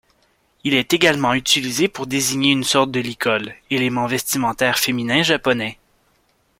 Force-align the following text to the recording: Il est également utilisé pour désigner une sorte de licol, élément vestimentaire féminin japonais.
Il 0.63 0.73
est 0.73 0.93
également 0.95 1.35
utilisé 1.35 1.87
pour 1.87 2.07
désigner 2.07 2.51
une 2.53 2.63
sorte 2.63 2.89
de 2.89 2.99
licol, 2.99 3.53
élément 3.69 4.07
vestimentaire 4.07 4.79
féminin 4.79 5.21
japonais. 5.21 5.77